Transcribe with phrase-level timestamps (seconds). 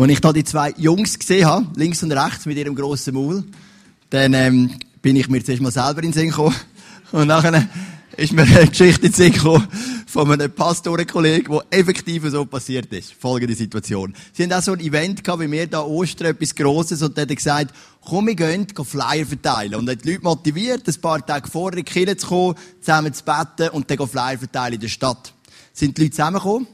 [0.00, 3.42] Als ich da die zwei Jungs gesehen habe, links und rechts mit ihrem grossen Maul,
[4.10, 4.70] dann ähm,
[5.02, 6.54] bin ich mir zuerst mal selber in den Sinn gekommen.
[7.10, 7.68] Und nachher
[8.16, 9.66] ist mir eine Geschichte in den Sinn gekommen
[10.06, 13.12] von einem Pastorenkollegen, wo effektiv so passiert ist.
[13.12, 14.14] Folgende Situation.
[14.32, 17.22] Sie haben auch so ein Event gehabt, wie wir da Ostern, etwas Grosses, und dann
[17.22, 19.74] hat er gesagt, komm, wir gehen, gehen Flyer verteilen.
[19.74, 23.12] Und hat die Leute motiviert, ein paar Tage vorher in die Kirche zu kommen, zusammen
[23.12, 25.32] zu beten und dann Flyer verteilen in der Stadt.
[25.72, 26.68] Sind die Leute zusammengekommen?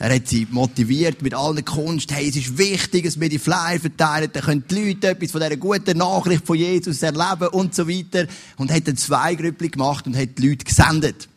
[0.00, 2.12] Er hat sie motiviert mit allen Kunst.
[2.12, 4.30] Hey, es ist wichtig, dass wir die Flyer verteilen.
[4.32, 8.28] Dann können die Leute etwas von dieser guten Nachricht von Jesus erleben und so weiter.
[8.58, 11.28] Und hat dann zwei Grüppli gemacht und hat die Leute gesendet.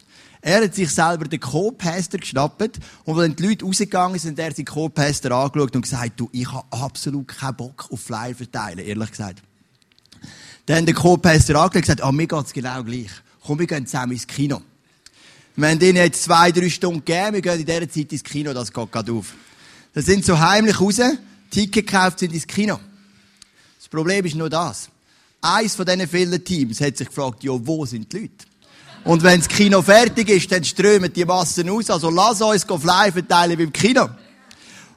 [0.42, 2.80] Er hat sich selber den Co-Pastor geschnappt.
[3.04, 6.52] Und wenn die Leute rausgegangen sind, hat er seinen Co-Pastor angeschaut und gesagt, du, ich
[6.52, 9.42] habe absolut keinen Bock auf Flyer verteilen, ehrlich gesagt.
[10.68, 13.10] Dann hat der Co-Pastor angeschaut und gesagt, ah, mir geht's genau gleich.
[13.44, 14.62] Komm, wir gehen zusammen ins Kino.
[15.56, 17.34] Wir haben ihnen jetzt zwei, drei Stunden gegeben.
[17.34, 19.34] Wir gehen in dieser Zeit ins Kino, das geht gerade auf.
[19.94, 21.02] Da sind so heimlich raus,
[21.50, 22.80] Ticket gekauft, sind ins Kino.
[23.78, 24.90] Das Problem ist nur das.
[25.42, 28.46] Eins von diesen vielen Teams hat sich gefragt, ja, wo sind die Leute?
[29.04, 31.90] Und wenn das Kino fertig ist, dann strömen die Massen aus.
[31.90, 34.10] Also lass uns Fly verteilen beim Kino.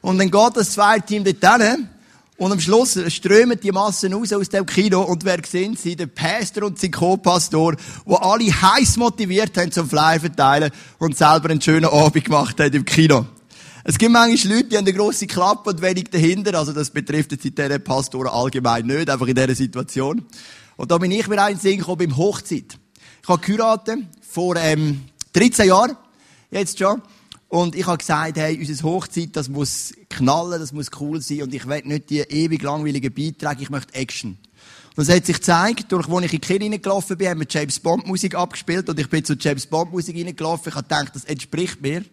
[0.03, 1.89] Und dann geht das zweite Team dort hin.
[2.37, 5.03] Und am Schluss strömen die Massen raus aus dem Kino.
[5.03, 5.95] Und wer sind sie?
[5.95, 11.51] Der Pastor und sein Co-Pastor, die alle heiß motiviert haben zum Flyer verteilen und selber
[11.51, 13.27] einen schönen Abend gemacht haben im Kino.
[13.85, 16.59] Es gibt manchmal Leute, die haben eine grosse Klappe und wenig dahinter.
[16.59, 20.25] Also das betrifft jetzt in diesen Pastoren allgemein nicht, einfach in dieser Situation.
[20.77, 22.79] Und da bin ich mir ein Sinn gekommen beim Hochzeit.
[23.23, 25.03] Ich habe geheiratet vor ähm,
[25.35, 25.97] 13 Jahren,
[26.51, 27.01] jetzt schon.
[27.55, 31.55] Und ich habe gesagt, hey, unsere Hochzeit, das muss knallen, das muss cool sein und
[31.55, 34.37] ich will nicht die ewig langweiligen Beiträge, ich möchte Action.
[34.97, 37.47] Und es hat sich gezeigt, durch wo ich in die Kirche reingelaufen bin, haben wir
[37.49, 40.71] James Bond Musik abgespielt und ich bin zu James Bond Musik reingelaufen.
[40.71, 42.05] Ich habe gedacht, das entspricht mir.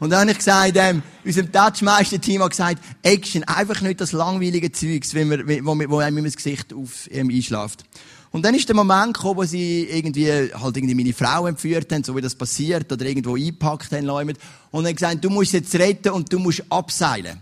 [0.00, 4.70] Und dann habe ich gesagt, ähm, unserem Touchmeister-Team hat gesagt, Action, einfach nicht das langweilige
[4.70, 7.86] Zeugs, wo, wir, wo, wo einem das Gesicht auf, ähm, einschläft.
[8.34, 12.02] Und dann ist der Moment gekommen, wo sie irgendwie, halt irgendwie meine Frau entführt haben,
[12.02, 14.34] so wie das passiert, oder irgendwo eingepackt haben, Leute.
[14.72, 17.38] Und dann gesagt, du musst jetzt retten und du musst abseilen.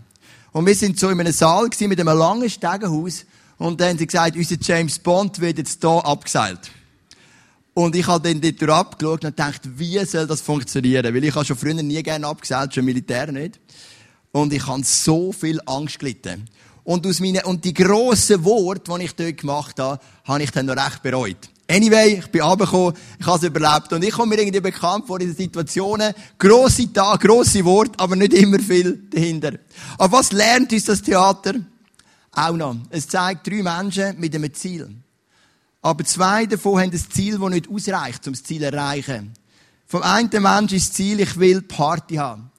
[0.51, 3.25] Und wir sind so in einem Saal gewesen, mit einem langen Stegenhaus.
[3.57, 6.69] Und dann haben sie gesagt, unser James Bond wird jetzt hier abgeseilt.
[7.73, 11.11] Und ich habe dann dort abgeschaut und gedacht, wie soll das funktionieren?
[11.11, 13.59] Weil ich habe schon früher nie gerne abgeseilt, schon Militär nicht.
[14.31, 16.47] Und ich habe so viel Angst gelitten.
[16.83, 20.65] Und, aus meinen, und die grossen Worte, die ich dort gemacht habe, habe ich dann
[20.65, 21.49] noch recht bereut.
[21.69, 23.93] Anyway, ich bin runtergekommen, ich habe es überlebt.
[23.93, 26.13] Und ich komme mir irgendwie bekannt vor diesen Situationen.
[26.37, 29.53] Grosse Tage, grosse Worte, aber nicht immer viel dahinter.
[29.97, 31.53] Aber was lernt uns das Theater?
[32.33, 32.75] Auch noch.
[32.89, 34.89] Es zeigt drei Menschen mit einem Ziel.
[35.81, 39.33] Aber zwei davon haben ein Ziel, das nicht ausreicht, um das Ziel zu erreichen.
[39.85, 42.51] Vom einen Menschen ist das Ziel, ich will Party haben.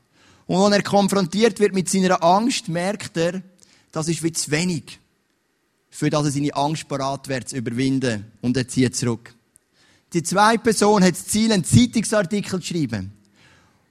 [0.47, 3.43] Und wenn er konfrontiert wird mit seiner Angst, merkt er,
[3.95, 4.99] das ist wie zu wenig,
[5.89, 8.25] für das er seine Angst parat wird zu überwinden.
[8.41, 9.33] Und er zieht zurück.
[10.13, 13.13] Die zweite Person hat das Ziel, einen Zeitungsartikel zu schreiben.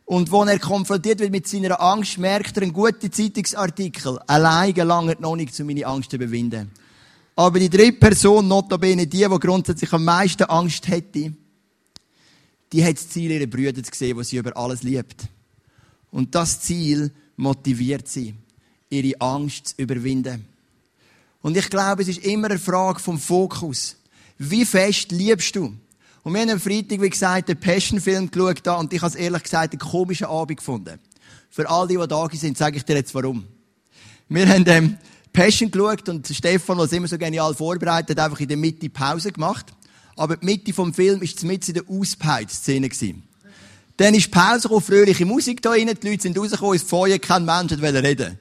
[0.03, 5.15] Und wo er konfrontiert wird mit seiner Angst, merkt er, ein guter Zeitungsartikel alleine lange
[5.19, 6.69] noch nicht, um meine Angst zu überwinden.
[7.37, 11.33] Aber die dritte Person, notabene die, die grundsätzlich am meisten Angst hätte,
[12.73, 15.23] die hat das Ziel, ihre Brüder zu sehen, die sie über alles liebt.
[16.11, 18.35] Und das Ziel motiviert sie
[18.93, 20.45] ihre Angst zu überwinden.
[21.41, 23.97] Und ich glaube, es ist immer eine Frage vom Fokus.
[24.37, 25.75] Wie fest liebst du?
[26.23, 29.43] Und wir haben am Freitag, wie gesagt, den Passion-Film geschaut und ich habe es ehrlich
[29.43, 30.99] gesagt einen komischen Abend gefunden.
[31.49, 33.45] Für all die, die da sind, sage ich dir jetzt warum.
[34.29, 34.97] Wir haben ähm,
[35.33, 39.31] Passion geschaut und Stefan, der es immer so genial vorbereitet, einfach in der Mitte Pause
[39.31, 39.65] gemacht.
[40.15, 42.89] Aber die Mitte vom Film war mit in der Auspeitszene.
[43.97, 47.45] Dann ist Pause gekommen, fröhliche Musik da rein, die Leute sind rausgekommen, ins Feuer, kein
[47.45, 48.39] Mensch wollte reden.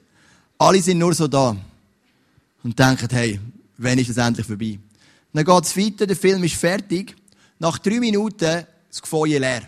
[0.62, 1.56] Alle sind nur so da.
[2.62, 3.40] Und denken, hey,
[3.78, 4.78] wann ist das endlich vorbei?
[5.32, 7.16] Dann geht's weiter, der Film ist fertig.
[7.58, 9.62] Nach drei Minuten das Gefeuer leer.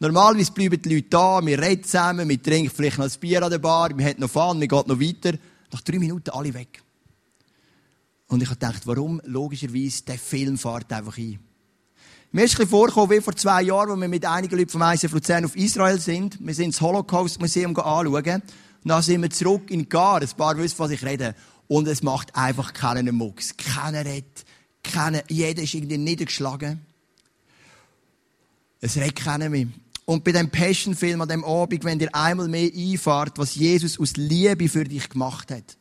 [0.00, 3.50] Normalerweise bleiben die Leute da, wir reden zusammen, wir trinken vielleicht noch ein Bier an
[3.50, 5.38] der Bar, wir haben noch Fun, wir gehen noch weiter.
[5.72, 6.82] Nach drei Minuten alle weg.
[8.26, 9.22] Und ich habe gedacht, warum?
[9.24, 11.38] Logischerweise, der Film fährt einfach ein.
[12.32, 15.12] Mir ist ein vorgekommen, wie vor zwei Jahren, als wir mit einigen Leuten vom ICF
[15.12, 16.36] Luzern auf Israel sind.
[16.38, 18.42] Wir sind das Holocaust-Museum anschauen.
[18.84, 20.20] Und dann sind wir zurück in Gar.
[20.20, 21.34] Ein paar wissen, was ich rede.
[21.68, 23.56] Und es macht einfach keinen Mucks.
[23.56, 24.44] Keiner redet.
[24.82, 26.80] Keiner, jeder ist irgendwie niedergeschlagen.
[28.80, 29.68] Es redet keiner mehr.
[30.04, 34.16] Und bei dem Passion-Film an dem Abend, wenn dir einmal mehr einfahrt, was Jesus aus
[34.16, 35.76] Liebe für dich gemacht hat,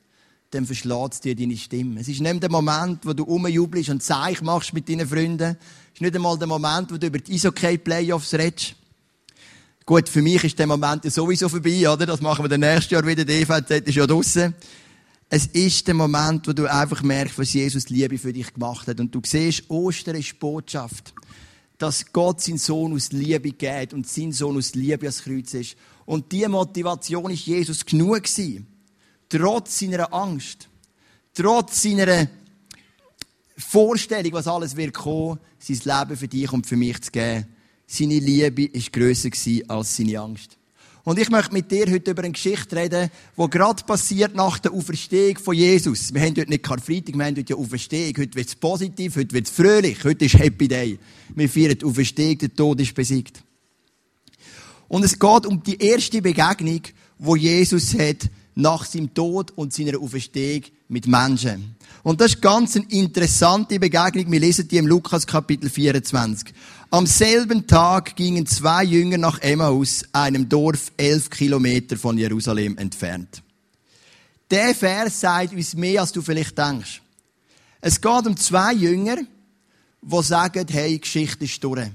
[0.52, 2.00] dann verschlägt dir deine Stimme.
[2.00, 5.58] Es ist nicht der Moment, wo du rumjubelst und Zeich machst mit deinen Freunden.
[5.88, 8.76] Es ist nicht einmal der Moment, wo du über die Eishockey-Playoffs redest.
[9.86, 12.06] Gut, für mich ist der Moment sowieso vorbei, oder?
[12.06, 13.26] Das machen wir dann nächstes Jahr wieder.
[13.26, 14.54] Die EVZ ist ja draussen.
[15.28, 19.00] es ist der Moment, wo du einfach merkst, was Jesus Liebe für dich gemacht hat.
[19.00, 21.14] Und du siehst, Ostern ist Botschaft,
[21.78, 25.76] dass Gott seinen Sohn aus Liebe geht und sein Sohn aus Liebe ans Kreuz ist.
[26.06, 28.68] Und diese Motivation ist Jesus genug gewesen.
[29.30, 30.70] Trotz seiner Angst,
[31.34, 32.28] trotz seiner
[33.58, 37.48] Vorstellung, was alles wird kommen, sein Leben für dich und für mich zu geben.
[37.94, 39.32] Seine Liebe ist grösser
[39.68, 40.58] als seine Angst.
[41.04, 44.72] Und ich möchte mit dir heute über eine Geschichte reden, die gerade passiert nach der
[44.72, 46.14] Auferstehung von Jesus.
[46.14, 48.14] Wir haben heute nicht Karfreitag, wir haben heute ja Auferstehung.
[48.18, 51.00] Heute wird es positiv, heute wird es fröhlich, heute ist Happy Day.
[51.36, 53.44] Wir feiern die Auferstehung, der Tod ist besiegt.
[54.88, 56.84] Und es geht um die erste Begegnung,
[57.18, 61.76] wo Jesus hat nach seinem Tod und seiner Auferstehung mit Menschen.
[62.04, 64.32] Und das ist ganz eine interessante Begegnung.
[64.32, 66.54] Wir lesen die im Lukas Kapitel 24.
[66.94, 73.42] Am selben Tag gingen zwei Jünger nach Emmaus, einem Dorf elf Kilometer von Jerusalem entfernt.
[74.52, 77.02] Der Vers sagt uns mehr, als du vielleicht denkst.
[77.80, 79.20] Es geht um zwei Jünger,
[80.02, 81.88] die sagen, hey, Geschichte ist durch.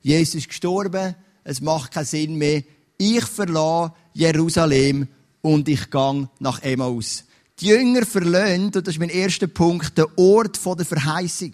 [0.00, 1.14] Jesus ist gestorben,
[1.44, 2.62] es macht keinen Sinn mehr.
[2.96, 5.08] Ich verlasse Jerusalem
[5.42, 7.24] und ich gehe nach Emmaus.
[7.60, 11.52] Die Jünger verlassen, und das ist mein erster Punkt, den Ort der Verheißung.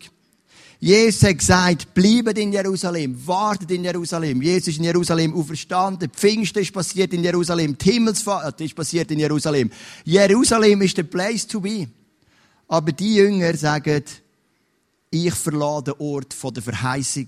[0.80, 4.40] Jesus hat gesagt, bleibt in Jerusalem, wartet in Jerusalem.
[4.40, 9.18] Jesus ist in Jerusalem auferstanden, Pfingsten ist passiert in Jerusalem, die Himmelsfahrt ist passiert in
[9.18, 9.70] Jerusalem.
[10.04, 11.88] Jerusalem ist der Place to be.
[12.68, 14.04] Aber die Jünger sagen,
[15.10, 17.26] ich verlasse den Ort der Verheißung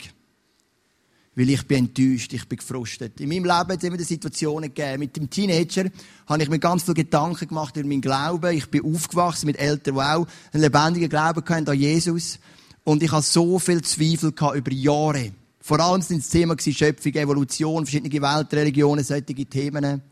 [1.40, 3.20] weil ich bin enttäuscht, ich bin gefrustet.
[3.20, 4.98] In meinem Leben hat es immer Situationen gegeben.
[4.98, 5.84] Mit dem Teenager
[6.26, 8.54] habe ich mir ganz viele Gedanken gemacht über meinen Glauben.
[8.54, 12.38] Ich bin aufgewachsen mit Eltern, die auch einen lebendigen Glauben hatten an Jesus.
[12.84, 15.32] Und ich hatte so viel Zweifel über Jahre.
[15.60, 20.02] Vor allem sind das Thema Schöpfung, Evolution, verschiedene Weltreligionen, solche Themen.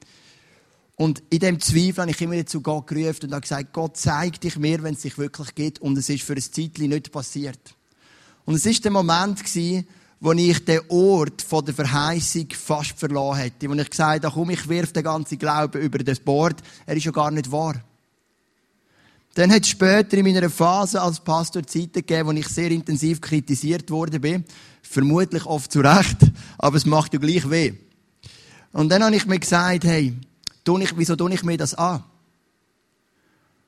[0.96, 4.40] Und in dem Zweifel habe ich immer zu Gott gerufen und habe gesagt, Gott zeig
[4.40, 5.80] dich mir, wenn es dich wirklich gibt.
[5.80, 7.60] Und es ist für ein Zeitchen nicht passiert.
[8.44, 9.86] Und es ist der Moment gewesen,
[10.20, 13.68] wo ich den Ort von der Verheißung fast verloren hätte.
[13.70, 16.60] Wo ich gesagt habe, komm, ich wirf den ganzen Glauben über das Board.
[16.84, 17.80] Er ist ja gar nicht wahr.
[19.38, 23.20] Dann hat es später in meiner Phase als Pastor Zeiten gegeben, wo ich sehr intensiv
[23.20, 24.44] kritisiert worden bin.
[24.82, 26.16] Vermutlich oft zu Recht,
[26.58, 27.74] aber es macht ja gleich weh.
[28.72, 30.12] Und dann habe ich mir gesagt, hey,
[30.96, 32.02] wieso tue ich mir das an?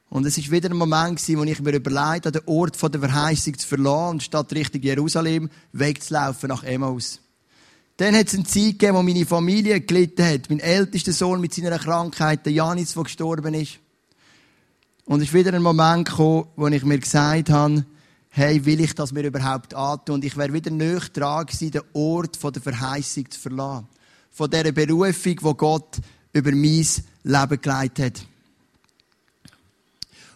[0.08, 2.90] Und es ist wieder ein Moment gewesen, wo ich mir überlegt habe, den Ort von
[2.90, 7.20] der Verheißung zu verlassen und statt Richtung Jerusalem wegzulaufen nach Emmaus.
[7.96, 10.50] Dann hat es eine Zeit gegeben, wo meine Familie gelitten hat.
[10.50, 13.78] Mein ältester Sohn mit seiner Krankheit, der Janis, der gestorben ist.
[15.10, 17.84] Und es ist wieder ein Moment gekommen, wo ich mir gesagt habe,
[18.28, 20.14] hey, will ich das mir überhaupt antun?
[20.14, 23.88] Und ich wäre wieder näher dran gewesen, den Ort der Verheißung zu verlassen.
[24.30, 25.96] Von dieser Berufung, die Gott
[26.32, 26.86] über mein
[27.24, 28.26] Leben geleitet hat.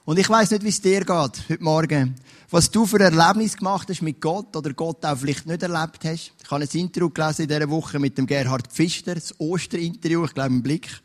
[0.06, 2.16] Und ich weiß nicht, wie es dir geht heute Morgen.
[2.50, 6.00] Was du für ein Erlebnis gemacht hast mit Gott oder Gott auch vielleicht nicht erlebt
[6.02, 6.32] hast.
[6.42, 10.34] Ich habe ein Interview gelesen in dieser Woche mit dem Gerhard Pfister, das Osterinterview, ich
[10.34, 11.00] glaube im Blick.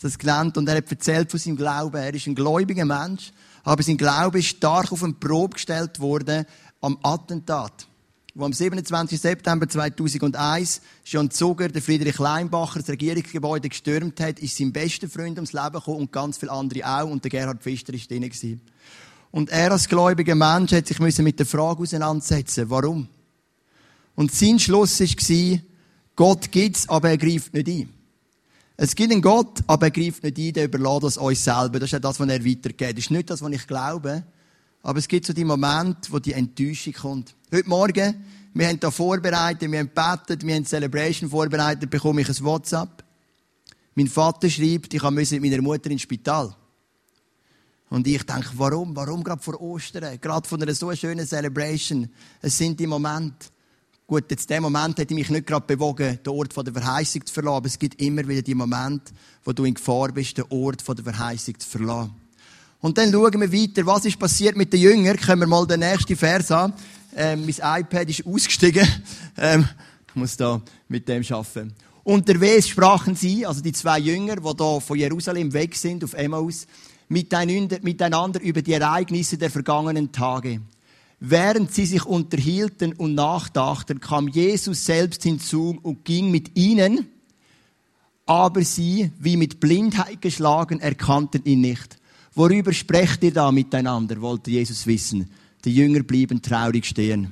[0.00, 1.96] Das gelernt und er hat erzählt von seinem Glauben.
[1.96, 3.32] Er ist ein gläubiger Mensch,
[3.62, 6.44] aber sein Glaube ist stark auf eine Probe gestellt worden
[6.80, 7.86] am Attentat
[8.34, 9.20] wo am 27.
[9.20, 15.38] September 2001 John Zuger, der Friedrich Leinbacher, das Regierungsgebäude gestürmt hat, ist sein bester Freund
[15.38, 18.60] ums Leben gekommen und ganz viele andere auch und der Gerhard Pfister ist drin gewesen.
[19.30, 23.08] Und er als gläubiger Mensch hat sich mit der Frage auseinandersetzen, warum?
[24.16, 25.58] Und sein Schluss war,
[26.16, 27.93] Gott gibt's, aber er greift nicht ein.
[28.76, 31.78] Es gibt einen Gott, aber er greift nicht ein, der überlässt das uns selber.
[31.78, 32.96] Das ist ja das, was er weitergeht.
[32.96, 34.24] Das ist nicht das, was ich glaube,
[34.82, 37.36] aber es gibt so die Momente, wo die Enttäuschung kommt.
[37.52, 42.28] Heute Morgen, wir haben da vorbereitet, wir haben gebetet, wir haben Celebration vorbereitet, bekomme ich
[42.28, 43.04] ein WhatsApp.
[43.94, 46.54] Mein Vater schreibt, ich musste mit meiner Mutter ins Spital.
[47.90, 48.96] Und ich denke, warum?
[48.96, 50.18] Warum gerade vor Ostern?
[50.20, 52.10] Gerade von einer so schönen Celebration.
[52.42, 53.46] Es sind die Momente.
[54.14, 57.56] Gut, jetzt der Moment hätte mich nicht gerade bewogen, den Ort der Verheißung zu verlassen,
[57.56, 61.02] aber es gibt immer wieder die Momente, wo du in Gefahr bist, den Ort der
[61.02, 62.14] Verheißung zu verlassen.
[62.78, 65.16] Und dann schauen wir weiter, was ist passiert mit den Jüngern.
[65.16, 66.74] Können wir mal den nächsten Vers an.
[67.16, 68.86] Ähm, mein iPad ist ausgestiegen.
[69.36, 69.68] Ähm,
[70.08, 71.74] ich muss da mit dem arbeiten.
[72.04, 76.68] Unterwegs sprachen sie, also die zwei Jünger, die da von Jerusalem weg sind, auf Emmaus,
[77.08, 80.60] miteinander über die Ereignisse der vergangenen Tage.
[81.26, 87.06] Während sie sich unterhielten und nachdachten, kam Jesus selbst hinzu und ging mit ihnen,
[88.26, 91.96] aber sie, wie mit Blindheit geschlagen, erkannten ihn nicht.
[92.34, 95.30] Worüber sprecht ihr da miteinander, wollte Jesus wissen.
[95.64, 97.30] Die Jünger blieben traurig stehen.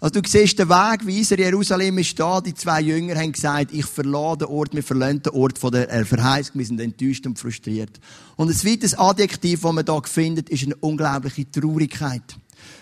[0.00, 2.42] Also du siehst den Weg, wie Jerusalem ist da.
[2.42, 5.90] Die zwei Jünger haben gesagt, ich verlasse den Ort, wir verlassen den Ort von der
[5.90, 6.58] äh, Verheißung.
[6.58, 7.98] Wir sind enttäuscht und frustriert.
[8.36, 12.36] Und ein zweites Adjektiv, das man hier findet, ist eine unglaubliche Traurigkeit.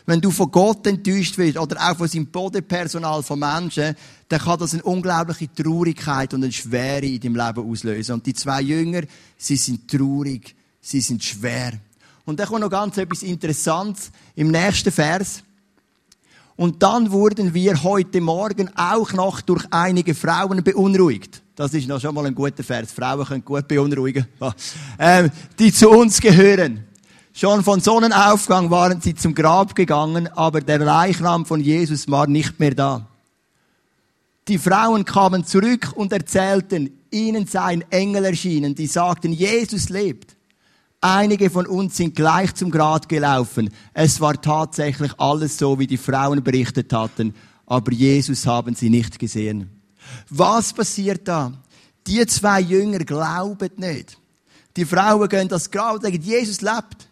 [0.07, 3.95] Wenn du von Gott enttäuscht wirst oder auch von seinem Bodenpersonal, von Menschen,
[4.29, 8.15] dann kann das eine unglaubliche Traurigkeit und eine Schwere in deinem Leben auslösen.
[8.15, 9.03] Und die zwei Jünger,
[9.37, 11.73] sie sind traurig, sie sind schwer.
[12.25, 15.43] Und dann kommt noch ganz etwas Interessantes im nächsten Vers.
[16.57, 21.43] Und dann wurden wir heute Morgen auch noch durch einige Frauen beunruhigt.
[21.57, 22.93] Das ist noch schon mal ein guter Vers.
[22.93, 24.27] Frauen können gut beunruhigen.
[24.99, 26.85] Ähm, die zu uns gehören.
[27.35, 32.61] Schon von Sonnenaufgang waren sie zum Grab gegangen, aber der Leichnam von Jesus war nicht
[32.61, 33.09] mehr da.
[34.49, 40.37] Die Frauen kamen zurück und erzählten, ihnen sei ein Engel erschienen, die sagten, Jesus lebt.
[41.01, 43.71] Einige von uns sind gleich zum Grab gelaufen.
[43.95, 47.35] Es war tatsächlich alles so, wie die Frauen berichtet hatten,
[47.67, 49.71] aber Jesus haben sie nicht gesehen.
[50.29, 51.53] Was passiert da?
[52.07, 54.19] Die zwei Jünger glauben nicht.
[54.77, 57.09] Die Frauen gehen das Grab und sagen, Jesus lebt.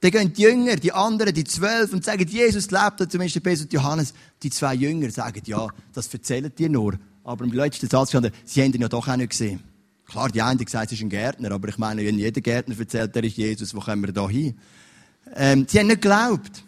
[0.00, 3.72] Dann gehen die Jünger, die anderen, die zwölf, und sagen, Jesus lebt, zumindest Petrus und
[3.72, 4.14] Johannes.
[4.42, 6.94] Die zwei Jünger sagen, ja, das erzählen dir nur.
[7.22, 9.62] Aber im letzten Satz sie haben ihn ja doch auch nicht gesehen.
[10.06, 12.76] Klar, die einen haben gesagt, es ist ein Gärtner, aber ich meine, wenn jeder Gärtner
[12.78, 14.58] erzählt, der ist Jesus, wo kommen wir da hin?
[15.36, 16.64] Ähm, sie haben nicht geglaubt.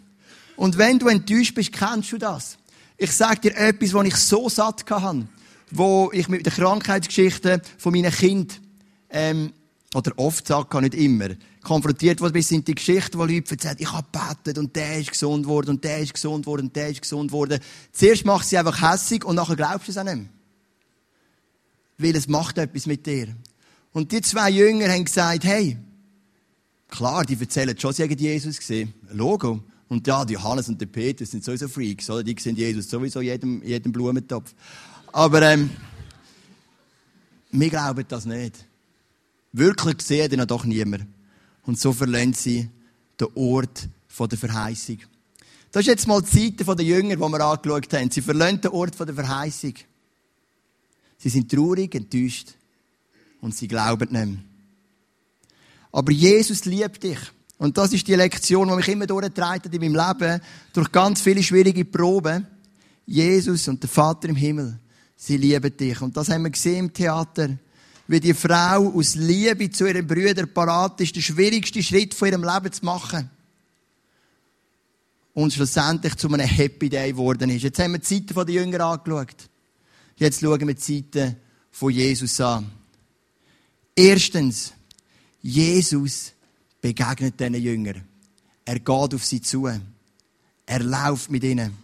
[0.55, 2.57] Und wenn du enttäuscht bist, kennst du das.
[2.97, 5.27] Ich sage dir etwas, was ich so satt hatte,
[5.71, 8.61] wo ich mit der Krankheitsgeschichte von meinen Kind
[9.09, 9.51] ähm,
[9.93, 11.29] oder oft sage, nicht immer,
[11.63, 15.11] konfrontiert wurde, bis sind die Geschichten, wo Leute erzählen, ich habe gebetet und der ist
[15.11, 17.59] gesund worden und der ist gesund worden und der ist gesund worden.
[17.91, 20.29] Zuerst macht sie einfach hässig und nachher glaubst du es auch nicht mehr.
[21.97, 23.27] Weil es macht etwas mit dir.
[23.91, 25.77] Und die zwei Jünger haben gesagt, hey,
[26.89, 28.93] klar, die erzählen schon, sie haben Jesus gesehen.
[29.11, 29.63] Logo.
[29.89, 32.23] Und ja, die Johannes und der Peter sind sowieso Freaks, oder?
[32.23, 34.53] Die sehen Jesus sowieso jedem, jedem Blumentopf.
[35.11, 35.69] Aber, ähm,
[37.51, 38.65] wir glauben das nicht.
[39.51, 41.05] Wirklich sehen den doch niemand.
[41.65, 42.69] Und so verlassen sie
[43.19, 43.87] den Ort
[44.19, 44.99] der Verheißung.
[45.71, 48.11] Das ist jetzt mal die Seite der Jünger, die wir angeschaut haben.
[48.11, 49.73] Sie verlassen den Ort der Verheißung.
[51.17, 52.49] Sie sind traurig, enttäuscht
[53.41, 54.37] und sie glauben nicht mehr.
[55.91, 57.19] Aber Jesus liebt dich.
[57.57, 60.41] Und das ist die Lektion, die mich immer durchgetragen hat in meinem Leben,
[60.73, 62.45] durch ganz viele schwierige Proben.
[63.05, 64.79] Jesus und der Vater im Himmel,
[65.15, 66.01] sie lieben dich.
[66.01, 67.49] Und das haben wir gesehen im Theater
[68.07, 72.43] wie die Frau aus Liebe zu ihren Brüdern parat ist, den schwierigsten Schritt von ihrem
[72.43, 73.29] Leben zu machen.
[75.33, 77.63] Und schlussendlich zu einem Happy Day geworden ist.
[77.63, 79.49] Jetzt haben wir die Zeiten der Jünger angeschaut.
[80.17, 81.37] Jetzt schauen wir die Zeiten
[81.71, 82.71] von Jesus an.
[83.95, 84.73] Erstens,
[85.41, 86.33] Jesus
[86.81, 88.03] begegnet diesen Jüngern.
[88.65, 89.67] Er geht auf sie zu.
[90.65, 91.77] Er läuft mit ihnen.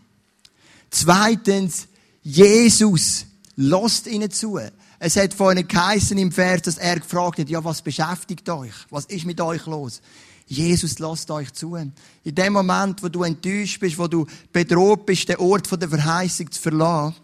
[0.89, 1.87] Zweitens,
[2.21, 4.59] Jesus lässt ihnen zu.
[4.99, 8.73] Es hat vorhin geheißen im Vers, dass er gefragt hat, ja, was beschäftigt euch?
[8.89, 10.01] Was ist mit euch los?
[10.45, 11.75] Jesus lasst euch zu.
[11.75, 11.93] In
[12.25, 16.61] dem Moment, wo du enttäuscht bist, wo du bedroht bist, den Ort der Verheißung zu
[16.61, 17.15] verlassen,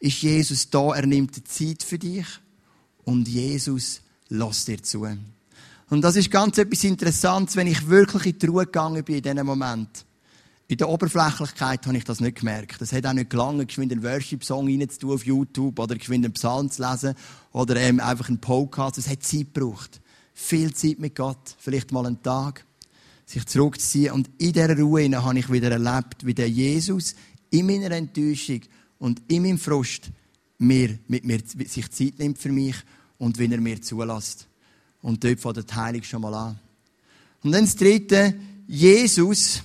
[0.00, 2.26] ist Jesus da, er nimmt die Zeit für dich
[3.04, 5.06] und Jesus lässt dir zu.
[5.90, 9.22] Und das ist ganz etwas Interessantes, wenn ich wirklich in die Ruhe gegangen bin in
[9.22, 10.04] diesem Moment.
[10.66, 12.80] In der Oberflächlichkeit habe ich das nicht gemerkt.
[12.80, 16.70] Es hat auch nicht gelangen, geschwind einen Worship-Song reinzutun auf YouTube oder geschwind einen Psalm
[16.70, 17.14] zu lesen
[17.52, 18.96] oder ähm, einfach einen Podcast.
[18.96, 20.00] Es hat Zeit gebraucht.
[20.32, 21.54] Viel Zeit mit Gott.
[21.58, 22.64] Vielleicht mal einen Tag.
[23.26, 24.12] Sich zurückzuziehen.
[24.12, 27.14] Und in dieser Ruhe habe ich wieder erlebt, wie der Jesus
[27.50, 28.62] in meiner Enttäuschung
[28.98, 30.10] und in meinem Frust
[30.56, 32.76] mir, mit mir, sich Zeit nimmt für mich
[33.18, 34.46] und wenn er mir zulässt.
[35.02, 36.58] Und dort fängt der Heilung schon mal an.
[37.42, 38.34] Und dann das Dritte,
[38.66, 39.62] Jesus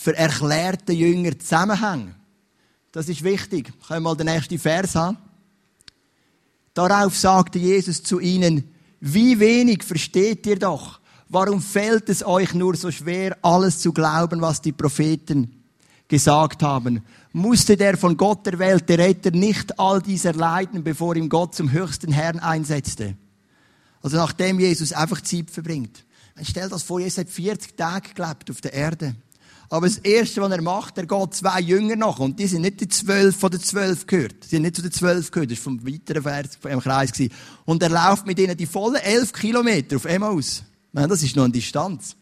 [0.00, 2.14] für erklärte Jünger Zusammenhang.
[2.92, 3.72] Das ist wichtig.
[3.86, 5.18] Können wir mal den nächsten Vers haben?
[6.72, 11.00] Darauf sagte Jesus zu ihnen, wie wenig versteht ihr doch?
[11.28, 15.64] Warum fällt es euch nur so schwer, alles zu glauben, was die Propheten
[16.06, 17.02] gesagt haben?
[17.32, 22.12] Musste der von Gott erwählte Retter nicht all dieser leiden, bevor ihm Gott zum höchsten
[22.12, 23.16] Herrn einsetzte?
[24.00, 26.04] Also nachdem Jesus einfach Zeit verbringt.
[26.42, 29.16] Stell das vor, Jesus hat 40 Tage gelebt auf der Erde.
[29.70, 32.18] Aber das Erste, was er macht, er geht zwei Jünger nach.
[32.18, 34.44] Und die sind nicht die zwölf von den zwölf gehört.
[34.44, 35.50] Sie sind nicht zu den zwölf gehört.
[35.50, 37.12] Das war vom weiteren Vers im Kreis.
[37.12, 37.32] Gewesen.
[37.66, 40.62] Und er läuft mit ihnen die vollen elf Kilometer auf Emmaus.
[40.92, 42.16] Das ist noch eine Distanz.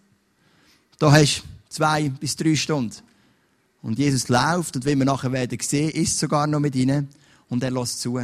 [0.99, 2.97] Da hast du zwei bis drei Stunden.
[3.81, 7.09] Und Jesus läuft und wie wir nachher werden sehen, ist sogar noch mit ihnen.
[7.49, 8.19] Und er lässt zu.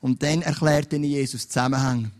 [0.00, 2.12] Und dann erklärt ihnen Jesus Zusammenhang.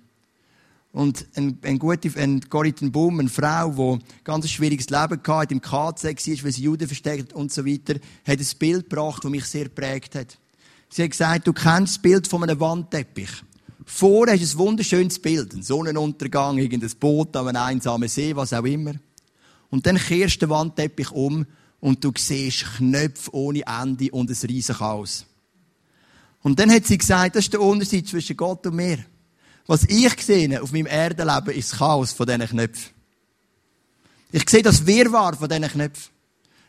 [0.94, 5.52] Und ein, ein gute, ein Corrie Boom, eine Frau, die ein ganz schwieriges Leben hatte,
[5.52, 9.30] im KZ war, weil sie Juden versteckt und so weiter, hat ein Bild gebracht, das
[9.30, 10.38] mich sehr geprägt hat.
[10.88, 13.42] Sie hat gesagt, du kennst das Bild von einem Wandteppich.
[13.84, 15.52] Vorher hast du ein wunderschönes Bild.
[15.52, 18.94] Ein Sonnenuntergang, irgendein Boot an einem einsamen See, was auch immer.
[19.70, 21.44] Und dann kehrst du den Wandteppich um
[21.80, 25.26] und du siehst Knöpfe ohne Ende und ein riesiges Chaos.
[26.40, 28.98] Und dann hat sie gesagt, das ist der Unterschied zwischen Gott und mir.
[29.66, 32.92] Was ich sehe auf meinem Erdenleben ist das Chaos von diesen Knöpfen.
[34.32, 36.14] Ich sehe das Wirrwarr von diesen Knöpfen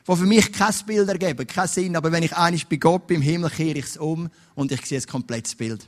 [0.07, 1.95] die für mich kein Bild ergeben, keinen Sinn.
[1.95, 4.99] Aber wenn ich einig bei Gott im Himmel, kehre ich es um und ich sehe
[4.99, 5.87] ein komplettes Bild.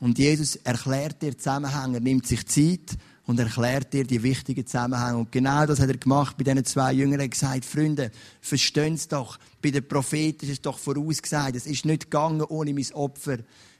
[0.00, 5.18] Und Jesus erklärt dir Zusammenhänge, er nimmt sich Zeit und erklärt dir die wichtigen Zusammenhänge.
[5.18, 7.20] Und genau das hat er gemacht bei diesen zwei Jüngern.
[7.20, 9.38] Er hat gesagt, Freunde, verstehen es doch.
[9.60, 11.56] Bei den Propheten ist es doch vorausgesagt.
[11.56, 13.38] Es ist nicht gegangen ohne mein Opfer.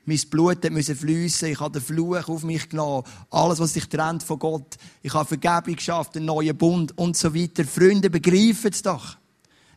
[0.08, 1.48] Mein Blut musste fließen.
[1.48, 3.04] Ich habe den Fluch auf mich genommen.
[3.28, 4.78] Alles, was sich trennt von Gott.
[5.02, 7.62] Ich habe Vergebung geschafft, einen neuen Bund und so weiter.
[7.66, 9.18] Freunde, begreifen es doch.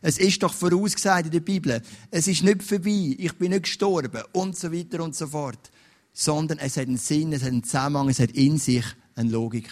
[0.00, 1.82] Es ist doch vorausgesagt in der Bibel.
[2.10, 3.14] Es ist nicht vorbei.
[3.18, 5.70] Ich bin nicht gestorben und so weiter und so fort.
[6.14, 9.68] Sondern es hat einen Sinn, es hat einen Zusammenhang, es hat in sich eine Logik.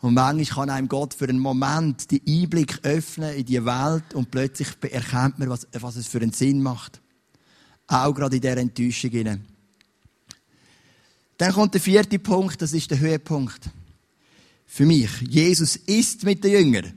[0.00, 4.30] Und manchmal kann einem Gott für einen Moment die Einblick öffnen in die Welt und
[4.30, 7.02] plötzlich erkennt man, was, was es für einen Sinn macht.
[7.86, 9.44] Auch gerade in dieser Enttäuschung hinein.
[11.36, 13.68] Dann kommt der vierte Punkt, das ist der Höhepunkt.
[14.66, 15.10] Für mich.
[15.28, 16.92] Jesus ist mit den Jüngern.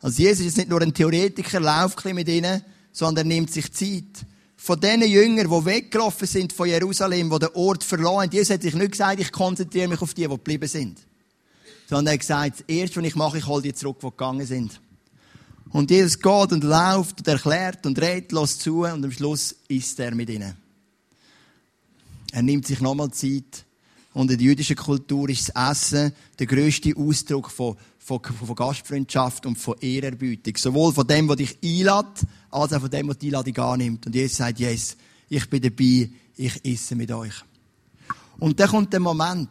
[0.00, 4.26] Also Jesus ist nicht nur ein Theoretiker, läuft mit ihnen, sondern er nimmt sich Zeit.
[4.56, 8.74] Von diesen Jüngern, die weggelaufen sind von Jerusalem, die den Ort verloren Jesus hat sich
[8.74, 10.98] nicht gesagt, ich konzentriere mich auf die, die geblieben sind.
[11.88, 14.46] Sondern er hat gesagt, das Erste, was ich mache, ich hole die zurück, die gegangen
[14.46, 14.80] sind.
[15.70, 20.00] Und Jesus geht und läuft und erklärt und redet, los zu und am Schluss ist
[20.00, 20.54] er mit ihnen.
[22.32, 23.64] Er nimmt sich nochmal Zeit.
[24.14, 29.46] Und in der jüdischen Kultur ist das Essen der grösste Ausdruck von, von, von Gastfreundschaft
[29.46, 30.56] und von Ehrerbietung.
[30.56, 34.06] Sowohl von dem, der dich einlädt, als auch von dem, der die Einladung annimmt.
[34.06, 34.96] Und Jesus sagt, yes,
[35.28, 37.34] ich bin dabei, ich esse mit euch.
[38.38, 39.50] Und dann kommt der Moment,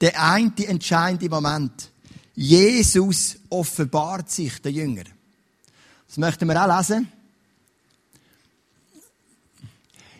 [0.00, 1.90] der eine entscheidende Moment.
[2.34, 5.08] Jesus offenbart sich den Jüngern.
[6.14, 7.08] Das möchten wir auch lesen.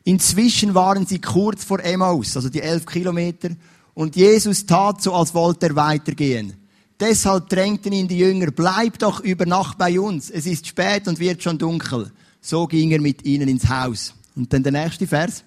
[0.03, 3.51] Inzwischen waren sie kurz vor Emmaus, also die elf Kilometer,
[3.95, 6.55] und Jesus tat so, als wollte er weitergehen.
[6.99, 11.21] Deshalb drängten ihn die Jünger, bleib doch über Nacht bei uns, es ist spät und
[11.21, 12.11] wird schon dunkel.
[12.41, 14.15] So ging er mit ihnen ins Haus.
[14.35, 15.45] Und dann der nächste Vers.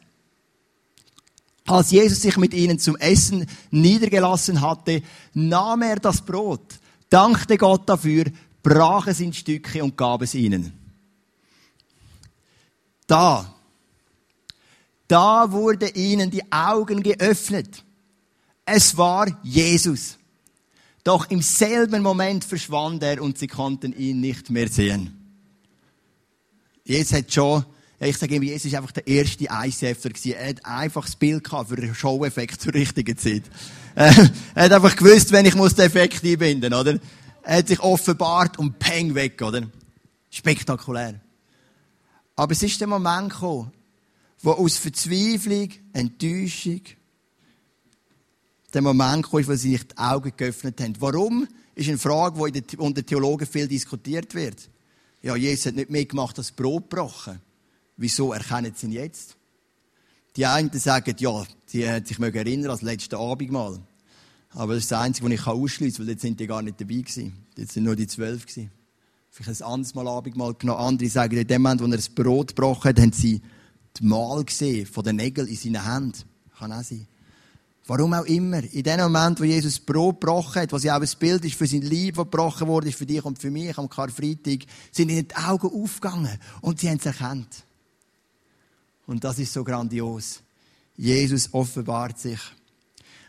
[1.65, 5.01] Als Jesus sich mit ihnen zum Essen niedergelassen hatte,
[5.33, 6.79] nahm er das Brot,
[7.09, 8.27] dankte Gott dafür,
[8.63, 10.73] brach es in Stücke und gab es ihnen.
[13.07, 13.53] Da,
[15.07, 17.83] da wurde ihnen die Augen geöffnet.
[18.65, 20.17] Es war Jesus.
[21.03, 25.13] Doch im selben Moment verschwand er und sie konnten ihn nicht mehr sehen.
[26.83, 27.65] Jesus hat schon,
[27.99, 30.33] ich sage immer, Jesus ist einfach der erste gewesen.
[30.33, 33.43] Er hat einfach das Bild gehabt für einen Show-Effekt zur richtigen Zeit.
[33.95, 34.13] er
[34.55, 36.99] hat einfach gewusst, wenn ich den Effekt einbinden, oder?
[37.47, 39.71] Er hat sich offenbart und peng weg, oder?
[40.29, 41.21] Spektakulär.
[42.35, 43.71] Aber es ist der Moment gekommen,
[44.41, 46.81] wo aus Verzweiflung, Enttäuschung,
[48.73, 50.95] der Moment gekommen wo sie sich die Augen geöffnet haben.
[50.99, 51.47] Warum?
[51.73, 54.69] Ist eine Frage, die unter Theologen viel diskutiert wird.
[55.21, 57.39] Ja, Jesus hat nicht mehr gemacht als Brot gebrochen.
[57.95, 59.37] Wieso erkennen sie ihn jetzt?
[60.35, 63.79] Die einen sagen, ja, sie hat sich erinnern als letzte Abendmahl.
[64.51, 66.79] Aber das ist das Einzige, was ich ausschließen kann, weil jetzt sind die gar nicht
[66.79, 67.45] dabei gewesen.
[67.55, 68.71] Jetzt sind nur die zwölf gewesen.
[69.29, 70.79] Vielleicht ein anderes Mal Abendmahl genommen.
[70.79, 73.41] Andere sagen, in dem Moment, wo er das Brot gebrochen hat, haben sie
[73.99, 76.23] die Mal gesehen von den Nägeln in seinen Händen.
[76.57, 77.07] Kann auch sein.
[77.85, 78.63] Warum auch immer.
[78.73, 81.55] In dem Moment, wo Jesus das Brot gebrochen hat, was ja auch ein Bild ist
[81.55, 85.27] für sein Lieb, das gebrochen wurde, für dich und für mich am Karfreitag, sind ihnen
[85.27, 87.63] die Augen aufgegangen und sie haben es erkannt.
[89.05, 90.41] Und das ist so grandios.
[90.97, 92.39] Jesus offenbart sich.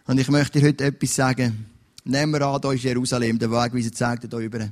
[0.09, 1.66] Und ich möchte dir heute etwas sagen.
[2.05, 4.71] Nehmen wir an, da ist Jerusalem, der Wegweiser zeigt da über.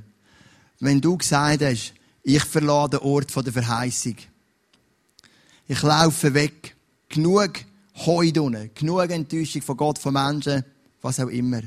[0.79, 4.15] Wenn du gesagt hast, ich verlasse den Ort der Verheißung.
[5.67, 6.75] Ich laufe weg.
[7.07, 7.51] Genug
[7.97, 10.63] Heu drinnen, genug Enttäuschung von Gott, von Menschen,
[11.03, 11.61] was auch immer.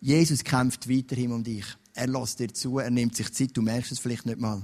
[0.00, 1.64] Jesus kämpft weiterhin um dich.
[1.94, 4.62] Er lässt dir zu, er nimmt sich Zeit, du merkst es vielleicht nicht mal.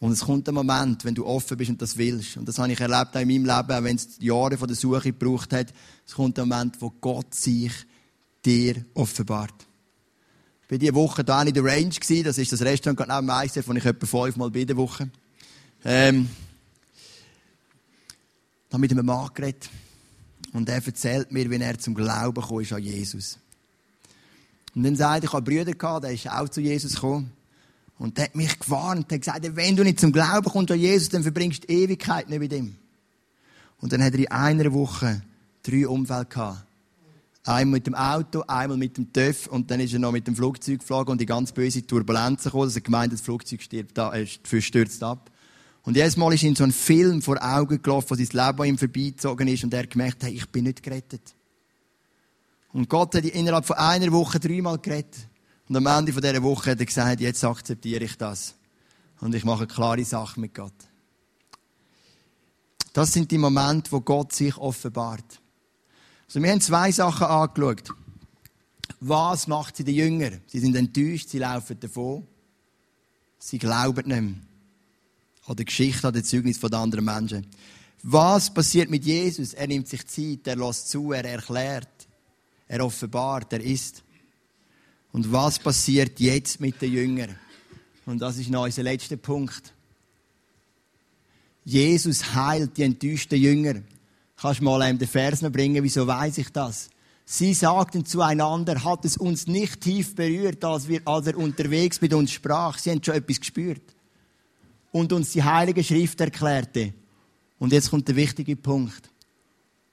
[0.00, 2.38] Und es kommt ein Moment, wenn du offen bist und das willst.
[2.38, 4.76] Und das habe ich erlebt auch in meinem Leben, auch wenn es Jahre von der
[4.76, 5.72] Suche gebraucht hat.
[6.06, 7.72] Es kommt ein Moment, wo Gott sich
[8.44, 9.66] dir offenbart.
[10.64, 11.90] Ich war diese Woche da in der Range.
[12.24, 15.10] Das ist das Restaurant gerade neben Meister, wo ich etwa fünfmal bei der Woche.
[15.84, 16.30] Ähm,
[18.70, 19.68] Da mit einem Mann geredet.
[20.52, 23.38] Und er erzählt mir, wie er zum Glauben gekommen ist an Jesus.
[24.74, 27.32] Und dann sagt er, ich habe Brüder gehabt, der ist auch zu Jesus gekommen.
[28.00, 30.80] Und der hat mich gewarnt, der hat gesagt, wenn du nicht zum Glauben kommst an
[30.80, 32.76] Jesus, dann verbringst du die Ewigkeit nicht mit ihm.
[33.78, 35.20] Und dann hat er in einer Woche
[35.62, 36.64] drei Unfälle gehabt.
[37.44, 40.34] Einmal mit dem Auto, einmal mit dem TÜV und dann ist er noch mit dem
[40.34, 42.64] Flugzeug geflogen und die ganz böse Turbulenzen gekommen.
[42.64, 45.30] Also er gemeint, das Flugzeug stirbt äh, stürzt ab.
[45.82, 48.66] Und jedes Mal ist ihm so ein Film vor Augen gelaufen, wo sein Leben an
[48.66, 51.34] ihm vorbeizogen ist und er gemerkt hat, ich bin nicht gerettet.
[52.72, 55.29] Und Gott hat innerhalb von einer Woche dreimal gerettet.
[55.70, 58.56] Und am Ende dieser Woche hat er gesagt, jetzt akzeptiere ich das.
[59.20, 60.74] Und ich mache eine klare Sache mit Gott.
[62.92, 65.40] Das sind die Momente, wo Gott sich offenbart.
[66.26, 67.88] Also wir haben zwei Sachen angeschaut.
[68.98, 70.30] Was macht sie den Jünger?
[70.48, 72.26] Sie sind enttäuscht, sie laufen davon.
[73.38, 74.40] Sie glauben nicht mehr.
[75.46, 77.46] An der Geschichte, an der Zeugnis von anderen Menschen.
[78.02, 79.54] Was passiert mit Jesus?
[79.54, 82.08] Er nimmt sich Zeit, er lässt zu, er erklärt,
[82.66, 84.02] er offenbart, er ist.
[85.12, 87.36] Und was passiert jetzt mit den Jüngern?
[88.06, 89.72] Und das ist noch unser letzter Punkt.
[91.64, 93.82] Jesus heilt die enttäuschten Jünger.
[94.36, 95.82] Kannst du mal einem den Vers noch bringen?
[95.82, 96.90] Wieso weiß ich das?
[97.24, 102.12] Sie sagten zueinander, hat es uns nicht tief berührt, als, wir, als er unterwegs mit
[102.12, 102.78] uns sprach.
[102.78, 103.82] Sie haben schon etwas gespürt.
[104.90, 106.92] Und uns die Heilige Schrift erklärte.
[107.60, 109.10] Und jetzt kommt der wichtige Punkt.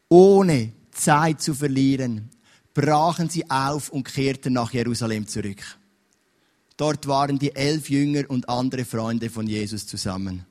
[0.09, 2.29] Ohne Zeit zu verlieren,
[2.77, 5.63] brachen sie auf und kehrten nach Jerusalem zurück.
[6.77, 10.45] Dort waren die elf Jünger und andere Freunde von Jesus zusammen.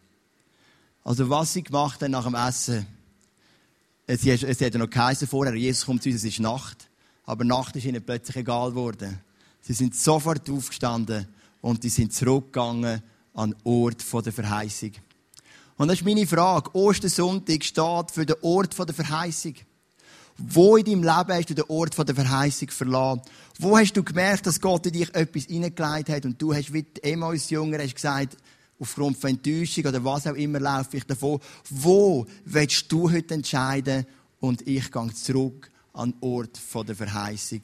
[1.05, 2.85] Also was sie gemacht haben nach dem Essen,
[4.09, 6.91] es, es hat ja noch geheißen vorher, Jesus kommt zu uns, es ist Nacht.
[7.27, 9.21] Aber Nacht ist ihnen plötzlich egal geworden.
[9.61, 11.29] Sie sind sofort aufgestanden
[11.61, 13.03] und die sind zurückgegangen
[13.35, 14.93] an den Ort der Verheißung.
[15.77, 16.75] Und das ist meine Frage.
[16.75, 19.55] Ostersonntag steht für den Ort der Verheißung.
[20.38, 23.22] Wo in deinem Leben hast du den Ort der Verheißung verlassen?
[23.59, 26.85] Wo hast du gemerkt, dass Gott in dich etwas hineingelegt hat und du hast wie
[27.03, 28.37] Emma als Jünger hast gesagt,
[28.79, 31.40] aufgrund von Enttäuschung oder was auch immer laufe ich davon.
[31.70, 34.07] Wo willst du heute entscheiden
[34.40, 37.62] und ich gehe zurück an den Ort der Verheißung?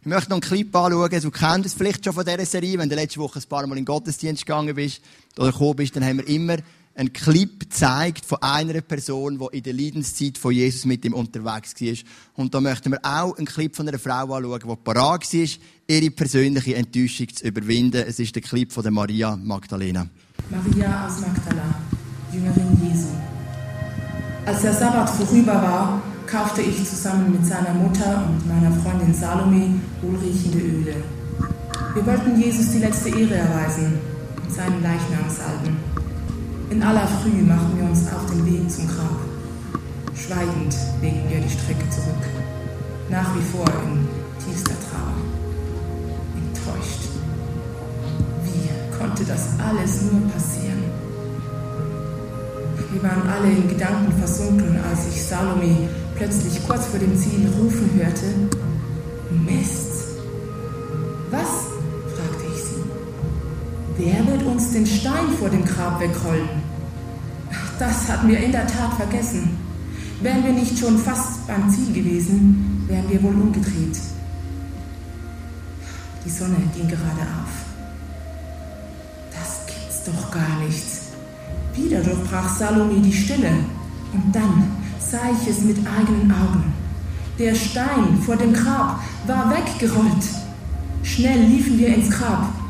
[0.00, 1.20] Ich möchte noch einen Clip anschauen.
[1.20, 2.76] Du kennst es vielleicht schon von dieser Serie.
[2.76, 5.00] Wenn du letzte Woche ein paar Mal in den Gottesdienst gegangen bist
[5.38, 6.56] oder gekommen bist, dann haben wir immer
[6.94, 11.74] einen Clip gezeigt von einer Person, die in der Leidenszeit von Jesus mit ihm unterwegs
[11.80, 11.94] war.
[12.34, 15.48] Und da möchten wir auch einen Clip von einer Frau anschauen, die parat war,
[15.88, 18.04] ihre persönliche Enttäuschung zu überwinden.
[18.06, 20.06] Es ist der Clip von der Maria Magdalena.
[20.50, 21.74] Maria aus Magdala,
[22.32, 23.08] Jüngerin Jesu.
[24.44, 29.80] Als der Sabbat vorüber war, kaufte ich zusammen mit seiner Mutter und meiner Freundin Salome
[30.00, 30.96] wohlriechende Öle.
[31.94, 33.98] Wir wollten Jesus die letzte Ehre erweisen
[34.42, 36.01] und seinen Leichnam salben.
[36.72, 39.20] In aller Früh machen wir uns auf den Weg zum Grab.
[40.14, 42.24] Schweigend legen wir die Strecke zurück,
[43.10, 44.08] nach wie vor in
[44.42, 45.12] tiefster Trauer.
[46.34, 47.10] Enttäuscht.
[48.44, 50.82] Wie konnte das alles nur passieren?
[52.90, 57.90] Wir waren alle in Gedanken versunken, als ich Salome plötzlich kurz vor dem Ziel rufen
[57.96, 58.24] hörte.
[59.44, 59.91] Mist.
[64.04, 66.48] Wer wird uns den Stein vor dem Grab wegrollen?
[67.78, 69.56] Das hatten wir in der Tat vergessen.
[70.20, 73.96] Wären wir nicht schon fast beim Ziel gewesen, wären wir wohl umgedreht.
[76.24, 77.52] Die Sonne ging gerade auf.
[79.30, 80.84] Das gibt's doch gar nicht.
[81.76, 83.52] Wieder durchbrach Salome die Stille.
[84.12, 84.64] Und dann
[84.98, 86.72] sah ich es mit eigenen Augen.
[87.38, 90.24] Der Stein vor dem Grab war weggerollt.
[91.04, 92.61] Schnell liefen wir ins Grab.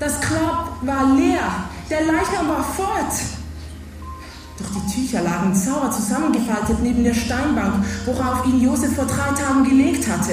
[0.00, 1.42] Das Grab war leer.
[1.90, 3.12] Der Leichnam war fort.
[4.58, 9.64] Doch die Tücher lagen sauber zusammengefaltet neben der Steinbank, worauf ihn Josef vor drei Tagen
[9.64, 10.32] gelegt hatte.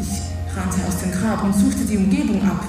[0.00, 2.64] Ich rannte aus dem Grab und suchte die Umgebung ab.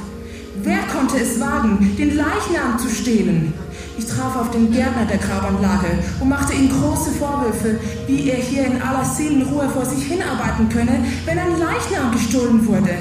[0.61, 3.53] Wer konnte es wagen, den Leichnam zu stehlen?
[3.97, 8.65] Ich traf auf den Gärtner der Grabanlage und machte ihm große Vorwürfe, wie er hier
[8.65, 12.95] in aller Seelenruhe vor sich hinarbeiten könne, wenn ein Leichnam gestohlen wurde.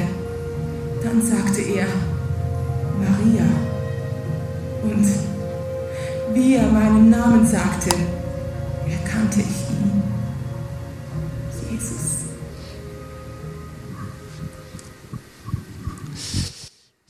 [1.02, 1.86] Dann sagte er,
[2.98, 3.46] Maria.
[4.82, 5.06] Und
[6.34, 7.90] wie er meinen Namen sagte,
[8.88, 10.02] erkannte ich ihn.
[11.70, 12.24] Jesus.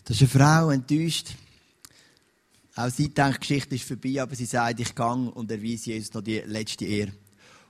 [0.05, 1.35] Das ist eine Frau enttäuscht.
[2.75, 6.15] Auch sie denkt, die Geschichte ist vorbei, aber sie sagt, ich gehe und erweise Jesus
[6.15, 7.13] noch die letzte Ehre.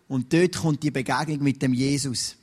[0.06, 2.36] Und dort kommt die Begegnung mit dem Jesus.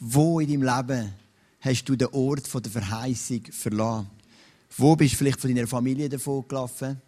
[0.00, 1.12] Wo in deinem Leben
[1.60, 4.08] hast du den Ort der Verheißung verloren?
[4.76, 7.00] Wo bist du vielleicht von deiner Familie davon gelaufen?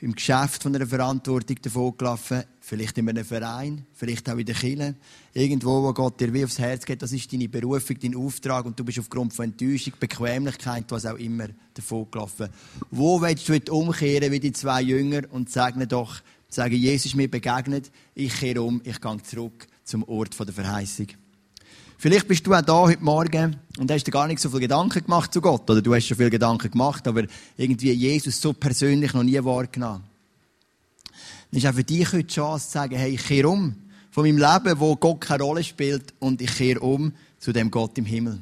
[0.00, 4.54] im Geschäft von einer Verantwortung davon gelaufen, vielleicht in einem Verein, vielleicht auch in der
[4.54, 4.94] Kirche,
[5.34, 8.78] irgendwo, wo Gott dir wie aufs Herz geht, das ist deine Berufung, dein Auftrag und
[8.78, 12.48] du bist aufgrund von Enttäuschung, Bequemlichkeit, was auch immer davon gelaufen.
[12.90, 17.16] Wo willst du heute umkehren wie die zwei Jünger und sagen doch, sagen, Jesus ist
[17.16, 21.08] mir begegnet, ich kehre um, ich gehe zurück zum Ort der Verheißung.
[22.00, 25.02] Vielleicht bist du auch da heute Morgen und hast dir gar nicht so viel Gedanken
[25.02, 25.68] gemacht zu Gott.
[25.68, 27.24] Oder du hast schon viel Gedanken gemacht, aber
[27.56, 30.04] irgendwie Jesus so persönlich noch nie wahrgenommen.
[31.50, 33.74] Dann ist auch für dich heute die Chance zu sagen, hey, ich kehre um
[34.12, 37.98] von meinem Leben, wo Gott keine Rolle spielt und ich kehre um zu dem Gott
[37.98, 38.38] im Himmel.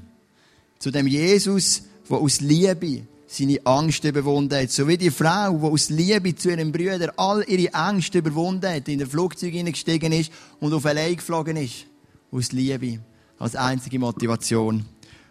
[0.78, 4.70] Zu dem Jesus, der aus Liebe seine Angst überwunden hat.
[4.70, 8.86] So wie die Frau, die aus Liebe zu ihren Brüdern all ihre Ängste überwunden hat,
[8.86, 11.86] in ein Flugzeug hineingestiegen ist und auf allein geflogen ist.
[12.30, 13.00] Aus Liebe
[13.38, 14.84] als einzige Motivation.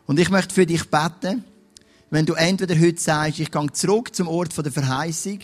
[0.06, 1.44] Und ich möchte für dich beten,
[2.10, 5.39] wenn du entweder heute sagst, ich gehe zurück zum Ort der Verheißung,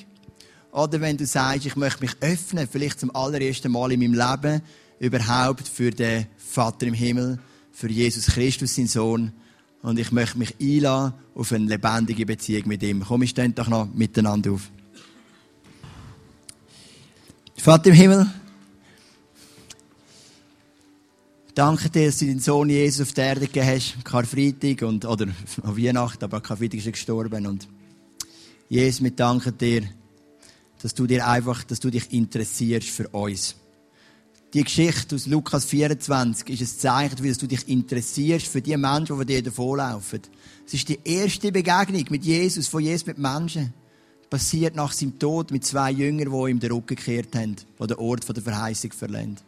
[0.71, 4.62] oder wenn du sagst, ich möchte mich öffnen, vielleicht zum allerersten Mal in meinem Leben,
[5.00, 7.39] überhaupt für den Vater im Himmel,
[7.71, 9.34] für Jesus Christus, sein Sohn,
[9.82, 13.04] und ich möchte mich einladen auf eine lebendige Beziehung mit ihm.
[13.06, 14.69] Komm, wir stehen doch noch miteinander auf.
[17.58, 18.28] Vater im Himmel,
[21.53, 25.27] Danke dir, dass du deinen Sohn Jesus auf der Erde gegeben hast, Karfreitag und, oder
[25.63, 27.45] an Weihnachten, aber Karfreitag ist er gestorben.
[27.45, 27.67] Und
[28.69, 29.83] Jesus, wir danken dir,
[30.81, 33.55] dass du dir einfach, dass du dich interessierst für uns.
[34.53, 38.77] Die Geschichte aus Lukas 24 ist ein Zeichen dafür, dass du dich interessierst für die
[38.77, 40.21] Menschen, die dir davonlaufen.
[40.65, 43.73] Es ist die erste Begegnung mit Jesus, von Jesus mit Menschen.
[44.29, 47.97] Passiert nach seinem Tod mit zwei Jüngern, die ihm den Rücken gekehrt haben, die den
[47.97, 49.43] Ort der Verheißung verlässt.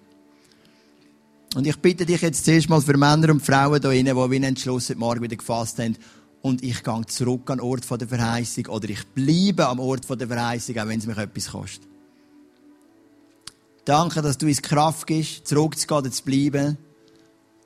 [1.55, 4.35] Und ich bitte dich jetzt zuerst mal für Männer und Frauen hier drinnen, die wie
[4.35, 5.95] einen Entschluss heute Morgen wieder gefasst haben,
[6.41, 10.27] und ich gehe zurück an den Ort der Verheißung oder ich bleibe am Ort der
[10.27, 11.87] Verheißung, auch wenn es mich etwas kostet.
[13.85, 16.77] Danke, dass du uns Kraft gibst, zurückzugehen oder zu bleiben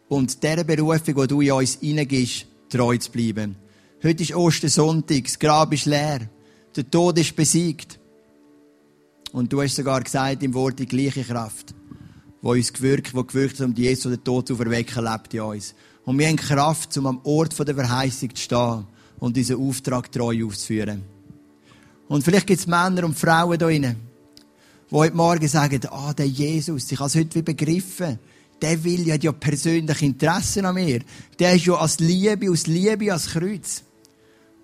[0.10, 3.56] und dieser Berufung, die du in uns hineingibst, treu zu bleiben.
[4.04, 6.30] Heute ist Ostersonntag, das Grab ist leer,
[6.76, 8.00] der Tod ist besiegt.
[9.32, 11.74] Und du hast sogar gesagt im Wort die gleiche Kraft
[12.42, 15.74] wo uns gewirkt, wo gewirkt hat, um Jesus oder Tod zu verwecken, lebt in uns.
[16.06, 18.86] Und wir haben Kraft, um am Ort der Verheißung zu stehen
[19.20, 21.04] und diesen Auftrag treu auszuführen.
[22.08, 23.98] Und vielleicht gibt es Männer und Frauen da drinnen,
[24.90, 28.20] die heute Morgen sagen, ah, der Jesus, ich habe es heute wie begriffen.
[28.62, 31.02] Der will ja, hat ja persönlich Interesse an mir.
[31.38, 33.84] Der ist ja aus Liebe, aus Liebe als Kreuz.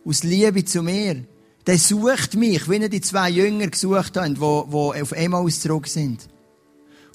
[0.05, 1.23] Aus Liebe zu mir.
[1.67, 5.87] Der sucht mich, wie er die zwei Jünger gesucht haben, die, die auf Emmaus zurück
[5.87, 6.27] sind.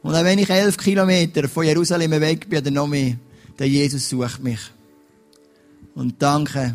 [0.03, 3.17] Und auch wenn ich elf Kilometer von Jerusalem weg bin oder noch mehr,
[3.59, 4.61] der Jesus sucht mich.
[5.95, 6.75] Und danke,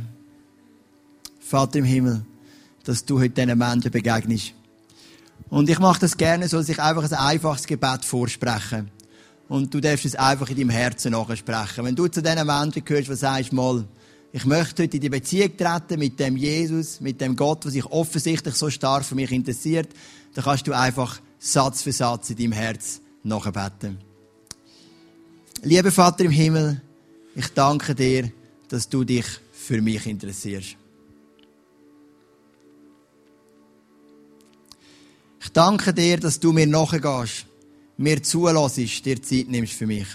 [1.40, 2.26] Vater im Himmel,
[2.84, 4.54] dass du heute diesen Menschen begegnest.
[5.50, 8.86] Und ich mache das gerne so, dass ich einfach ein einfaches Gebet vorspreche.
[9.48, 11.86] Und du darfst es einfach in deinem Herzen nachsprechen.
[11.86, 13.86] Wenn du zu diesen Menschen gehörst, die sagst, mal,
[14.32, 17.86] ich möchte heute in die Beziehung treten mit dem Jesus, mit dem Gott, der sich
[17.86, 19.90] offensichtlich so stark für mich interessiert,
[20.34, 23.98] dann kannst du einfach Satz für Satz in deinem Herz nachbeten.
[25.62, 26.82] Lieber Vater im Himmel,
[27.36, 28.32] ich danke dir,
[28.68, 30.76] dass du dich für mich interessierst.
[35.42, 37.46] Ich danke dir, dass du mir nachgehst,
[37.98, 40.08] mir zulässt, dir Zeit nimmst für mich.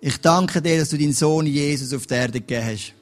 [0.00, 2.94] Ich danke dir, dass du deinen Sohn Jesus auf der Erde gegeben hast.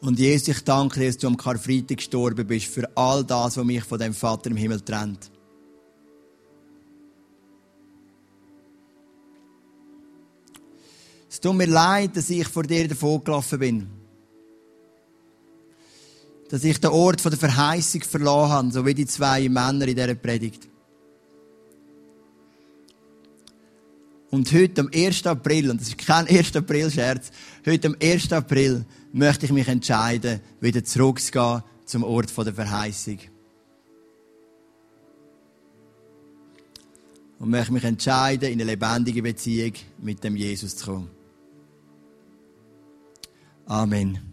[0.00, 3.64] Und Jesus, ich danke dir, dass du am Karfreitag gestorben bist für all das, was
[3.64, 5.30] mich von dem Vater im Himmel trennt.
[11.28, 13.86] Es tut mir leid, dass ich vor dir davon gelaufen bin.
[16.48, 20.14] Dass ich den Ort der Verheißung verloren habe, so wie die zwei Männer in dieser
[20.14, 20.66] Predigt.
[24.30, 25.26] Und heute, am 1.
[25.26, 26.56] April, und das ist kein 1.
[26.56, 27.30] April-Scherz,
[27.66, 28.32] heute am 1.
[28.32, 33.18] April möchte ich mich entscheiden, wieder zurückzugehen zum Ort der Verheißung.
[37.38, 41.10] Und möchte mich entscheiden, in eine lebendige Beziehung mit dem Jesus zu kommen.
[43.66, 44.29] Amen.